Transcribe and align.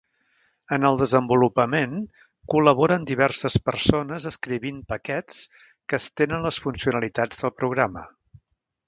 En 0.75 0.85
el 0.87 0.95
desenvolupament 0.99 1.91
col·laboren 2.53 3.05
diverses 3.09 3.57
persones 3.67 4.25
escrivint 4.31 4.79
paquets 4.95 5.43
que 5.93 5.99
estenen 6.05 6.49
les 6.49 6.59
funcionalitats 6.65 7.45
del 7.45 7.55
programa. 7.61 8.07